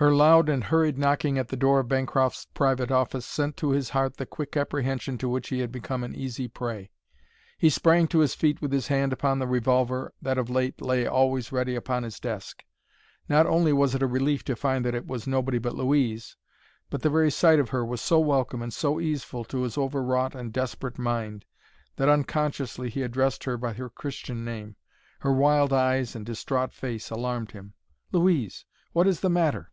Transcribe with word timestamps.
Her 0.00 0.14
loud 0.14 0.48
and 0.48 0.64
hurried 0.64 0.96
knocking 0.96 1.36
at 1.36 1.48
the 1.48 1.58
door 1.58 1.80
of 1.80 1.88
Bancroft's 1.88 2.46
private 2.54 2.90
office 2.90 3.26
sent 3.26 3.58
to 3.58 3.72
his 3.72 3.90
heart 3.90 4.16
the 4.16 4.24
quick 4.24 4.56
apprehension 4.56 5.18
to 5.18 5.28
which 5.28 5.50
he 5.50 5.58
had 5.58 5.70
become 5.70 6.02
an 6.02 6.14
easy 6.14 6.48
prey. 6.48 6.88
He 7.58 7.68
sprang 7.68 8.08
to 8.08 8.20
his 8.20 8.34
feet 8.34 8.62
with 8.62 8.72
his 8.72 8.86
hand 8.88 9.12
upon 9.12 9.38
the 9.40 9.46
revolver 9.46 10.14
that 10.22 10.38
of 10.38 10.48
late 10.48 10.80
lay 10.80 11.06
always 11.06 11.52
ready 11.52 11.74
upon 11.74 12.02
his 12.02 12.18
desk. 12.18 12.64
Not 13.28 13.44
only 13.46 13.74
was 13.74 13.94
it 13.94 14.02
a 14.02 14.06
relief 14.06 14.42
to 14.44 14.56
find 14.56 14.86
that 14.86 14.94
it 14.94 15.06
was 15.06 15.26
nobody 15.26 15.58
but 15.58 15.74
Louise, 15.76 16.34
but 16.88 17.02
the 17.02 17.10
very 17.10 17.30
sight 17.30 17.60
of 17.60 17.68
her 17.68 17.84
was 17.84 18.00
so 18.00 18.18
welcome 18.18 18.62
and 18.62 18.72
so 18.72 19.00
easeful 19.00 19.44
to 19.44 19.64
his 19.64 19.76
overwrought 19.76 20.34
and 20.34 20.50
desperate 20.50 20.98
mind 20.98 21.44
that 21.96 22.08
unconsciously 22.08 22.88
he 22.88 23.02
addressed 23.02 23.44
her 23.44 23.58
by 23.58 23.74
her 23.74 23.90
Christian 23.90 24.46
name. 24.46 24.76
Her 25.18 25.32
wild 25.34 25.74
eyes 25.74 26.16
and 26.16 26.24
distraught 26.24 26.72
face 26.72 27.10
alarmed 27.10 27.50
him. 27.52 27.74
"Louise! 28.12 28.64
What 28.94 29.06
is 29.06 29.20
the 29.20 29.28
matter? 29.28 29.70